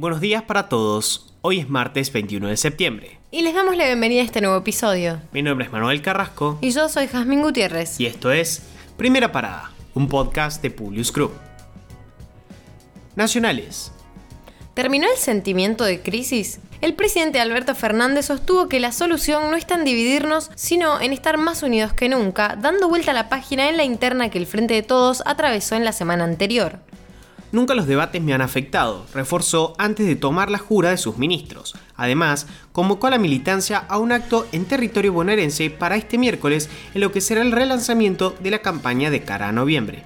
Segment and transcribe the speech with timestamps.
[0.00, 1.34] Buenos días para todos.
[1.40, 3.18] Hoy es martes 21 de septiembre.
[3.32, 5.20] Y les damos la bienvenida a este nuevo episodio.
[5.32, 6.56] Mi nombre es Manuel Carrasco.
[6.60, 7.98] Y yo soy Jazmín Gutiérrez.
[7.98, 8.62] Y esto es
[8.96, 11.32] Primera Parada, un podcast de Publius Group.
[13.16, 13.90] Nacionales.
[14.74, 16.60] ¿Terminó el sentimiento de crisis?
[16.80, 21.38] El presidente Alberto Fernández sostuvo que la solución no está en dividirnos, sino en estar
[21.38, 24.74] más unidos que nunca, dando vuelta a la página en la interna que el Frente
[24.74, 26.78] de Todos atravesó en la semana anterior.
[27.50, 31.74] Nunca los debates me han afectado, reforzó antes de tomar la jura de sus ministros.
[31.96, 37.00] Además, convocó a la militancia a un acto en territorio bonaerense para este miércoles en
[37.00, 40.02] lo que será el relanzamiento de la campaña de cara a noviembre.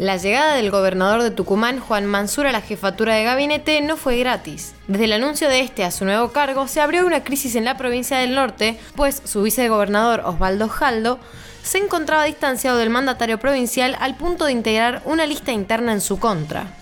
[0.00, 4.18] La llegada del gobernador de Tucumán, Juan Mansur, a la jefatura de gabinete no fue
[4.18, 4.74] gratis.
[4.88, 7.76] Desde el anuncio de este a su nuevo cargo, se abrió una crisis en la
[7.76, 11.20] provincia del norte, pues su vicegobernador Osvaldo Jaldo
[11.62, 16.18] se encontraba distanciado del mandatario provincial al punto de integrar una lista interna en su
[16.18, 16.76] contra.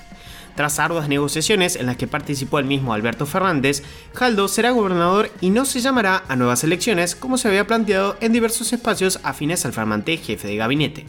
[0.58, 5.50] Tras arduas negociaciones en las que participó el mismo Alberto Fernández, Jaldo será gobernador y
[5.50, 9.72] no se llamará a nuevas elecciones como se había planteado en diversos espacios afines al
[9.72, 11.06] flamante jefe de gabinete.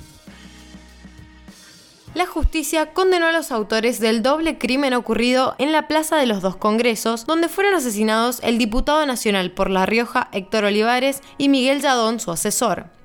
[2.13, 6.41] La justicia condenó a los autores del doble crimen ocurrido en la Plaza de los
[6.41, 11.81] Dos Congresos, donde fueron asesinados el diputado nacional por La Rioja Héctor Olivares y Miguel
[11.81, 12.98] Yadón, su asesor.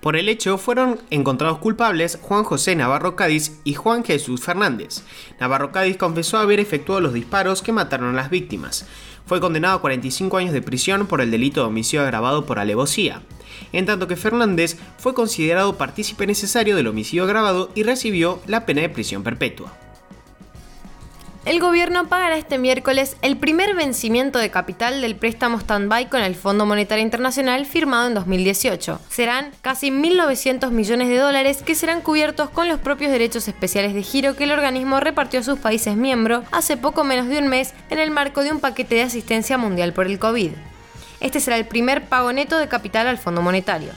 [0.00, 5.02] Por el hecho fueron encontrados culpables Juan José Navarro Cádiz y Juan Jesús Fernández.
[5.40, 8.86] Navarro Cádiz confesó haber efectuado los disparos que mataron a las víctimas.
[9.26, 13.22] Fue condenado a 45 años de prisión por el delito de homicidio agravado por alevosía,
[13.72, 18.82] en tanto que Fernández fue considerado partícipe necesario del homicidio agravado y recibió la pena
[18.82, 19.76] de prisión perpetua
[21.48, 26.34] el gobierno pagará este miércoles el primer vencimiento de capital del préstamo stand-by con el
[26.34, 29.00] Fondo Monetario Internacional firmado en 2018.
[29.08, 34.02] Serán casi 1.900 millones de dólares que serán cubiertos con los propios derechos especiales de
[34.02, 37.72] giro que el organismo repartió a sus países miembros hace poco menos de un mes
[37.88, 40.50] en el marco de un paquete de asistencia mundial por el COVID.
[41.20, 43.92] Este será el primer pago neto de capital al Fondo Monetario.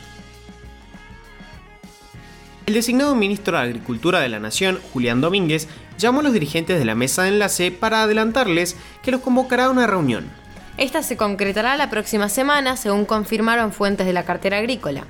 [2.67, 5.67] El designado ministro de Agricultura de la Nación, Julián Domínguez,
[5.97, 9.69] llamó a los dirigentes de la mesa de enlace para adelantarles que los convocará a
[9.69, 10.29] una reunión.
[10.77, 15.05] Esta se concretará la próxima semana, según confirmaron fuentes de la cartera agrícola.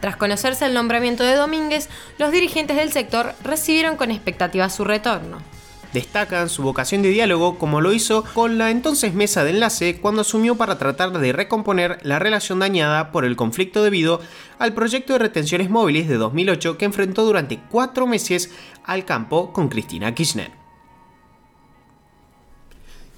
[0.00, 1.88] Tras conocerse el nombramiento de Domínguez,
[2.18, 5.38] los dirigentes del sector recibieron con expectativa su retorno
[5.94, 10.22] destacan su vocación de diálogo como lo hizo con la entonces mesa de enlace cuando
[10.22, 14.20] asumió para tratar de recomponer la relación dañada por el conflicto debido
[14.58, 18.50] al proyecto de retenciones móviles de 2008 que enfrentó durante cuatro meses
[18.84, 20.50] al campo con Cristina Kirchner.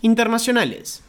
[0.03, 1.03] Internacionales.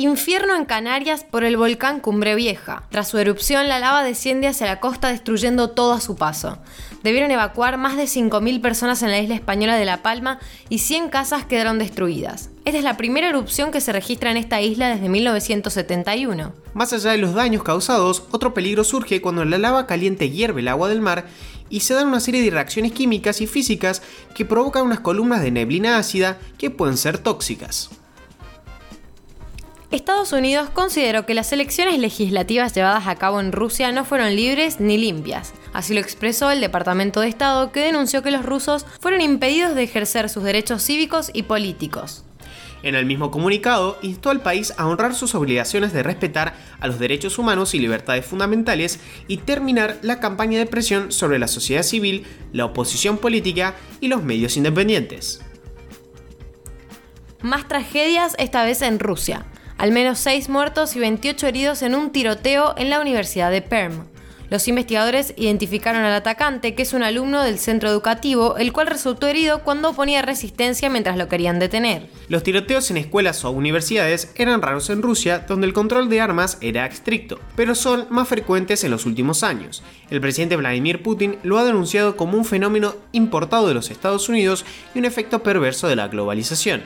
[0.00, 2.84] Infierno en Canarias por el volcán Cumbre Vieja.
[2.88, 6.58] Tras su erupción, la lava desciende hacia la costa destruyendo todo a su paso.
[7.02, 10.38] Debieron evacuar más de 5.000 personas en la isla española de La Palma
[10.68, 12.50] y 100 casas quedaron destruidas.
[12.64, 16.52] Esta es la primera erupción que se registra en esta isla desde 1971.
[16.74, 20.68] Más allá de los daños causados, otro peligro surge cuando la lava caliente hierve el
[20.68, 21.26] agua del mar
[21.70, 24.00] y se dan una serie de reacciones químicas y físicas
[24.36, 27.90] que provocan unas columnas de neblina ácida que pueden ser tóxicas.
[29.90, 34.80] Estados Unidos consideró que las elecciones legislativas llevadas a cabo en Rusia no fueron libres
[34.80, 35.54] ni limpias.
[35.72, 39.84] Así lo expresó el Departamento de Estado, que denunció que los rusos fueron impedidos de
[39.84, 42.24] ejercer sus derechos cívicos y políticos.
[42.82, 46.98] En el mismo comunicado, instó al país a honrar sus obligaciones de respetar a los
[46.98, 52.26] derechos humanos y libertades fundamentales y terminar la campaña de presión sobre la sociedad civil,
[52.52, 55.40] la oposición política y los medios independientes.
[57.40, 59.46] Más tragedias esta vez en Rusia
[59.78, 64.04] al menos 6 muertos y 28 heridos en un tiroteo en la Universidad de Perm.
[64.50, 69.26] Los investigadores identificaron al atacante, que es un alumno del centro educativo, el cual resultó
[69.26, 72.06] herido cuando oponía resistencia mientras lo querían detener.
[72.28, 76.56] Los tiroteos en escuelas o universidades eran raros en Rusia, donde el control de armas
[76.62, 79.82] era estricto, pero son más frecuentes en los últimos años.
[80.08, 84.64] El presidente Vladimir Putin lo ha denunciado como un fenómeno importado de los Estados Unidos
[84.94, 86.82] y un efecto perverso de la globalización.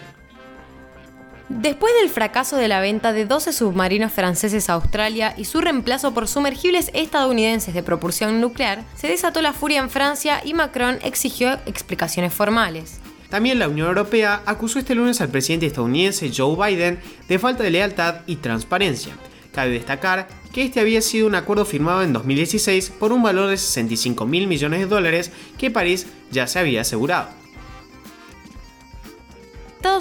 [1.60, 6.14] Después del fracaso de la venta de 12 submarinos franceses a Australia y su reemplazo
[6.14, 11.58] por sumergibles estadounidenses de propulsión nuclear, se desató la furia en Francia y Macron exigió
[11.66, 13.00] explicaciones formales.
[13.28, 17.70] También la Unión Europea acusó este lunes al presidente estadounidense Joe Biden de falta de
[17.70, 19.12] lealtad y transparencia.
[19.52, 23.58] Cabe destacar que este había sido un acuerdo firmado en 2016 por un valor de
[23.58, 27.41] 65 mil millones de dólares que París ya se había asegurado.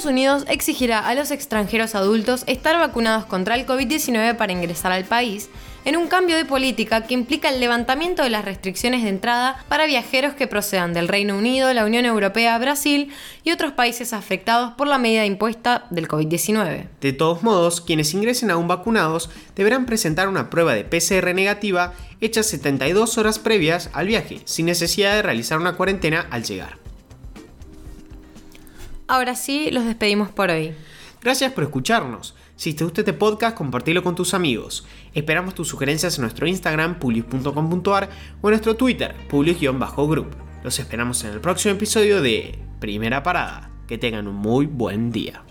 [0.01, 5.05] Estados Unidos exigirá a los extranjeros adultos estar vacunados contra el COVID-19 para ingresar al
[5.05, 5.47] país,
[5.85, 9.85] en un cambio de política que implica el levantamiento de las restricciones de entrada para
[9.85, 13.13] viajeros que procedan del Reino Unido, la Unión Europea, Brasil
[13.43, 16.87] y otros países afectados por la medida impuesta del COVID-19.
[16.99, 22.41] De todos modos, quienes ingresen aún vacunados deberán presentar una prueba de PCR negativa hecha
[22.41, 26.80] 72 horas previas al viaje, sin necesidad de realizar una cuarentena al llegar.
[29.11, 30.73] Ahora sí, los despedimos por hoy.
[31.21, 32.33] Gracias por escucharnos.
[32.55, 34.87] Si te gusta este podcast, compartilo con tus amigos.
[35.13, 38.09] Esperamos tus sugerencias en nuestro Instagram, publius.com.ar
[38.41, 40.33] o en nuestro Twitter, publius-group.
[40.63, 43.69] Los esperamos en el próximo episodio de Primera Parada.
[43.85, 45.43] Que tengan un muy buen día.